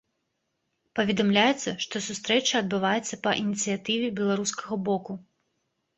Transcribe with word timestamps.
Паведамляецца, 0.99 1.69
што 1.83 1.95
сустрэча 2.07 2.53
адбываецца 2.63 3.21
па 3.27 3.31
ініцыятыве 3.45 4.07
беларускага 4.21 4.83
боку. 4.89 5.13